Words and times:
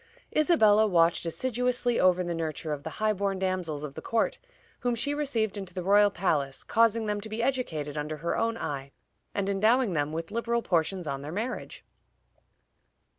Isabella 0.35 0.87
watched 0.87 1.27
assiduously 1.27 1.99
over 1.99 2.23
the 2.23 2.33
nurture 2.33 2.73
of 2.73 2.81
the 2.81 2.89
high 2.97 3.13
born 3.13 3.37
damsels 3.37 3.83
of 3.83 3.93
the 3.93 4.01
court, 4.01 4.39
whom 4.79 4.95
she 4.95 5.13
received 5.13 5.57
into 5.57 5.75
the 5.75 5.83
royal 5.83 6.09
palace, 6.09 6.63
causing 6.63 7.05
them 7.05 7.21
to 7.21 7.29
be 7.29 7.43
educated 7.43 7.95
under 7.95 8.17
her 8.17 8.35
own 8.35 8.57
eye, 8.57 8.93
and 9.35 9.47
endowing 9.47 9.93
them 9.93 10.11
with 10.11 10.31
liberal 10.31 10.63
portions 10.63 11.05
on 11.05 11.21
their 11.21 11.31
marriage." 11.31 11.85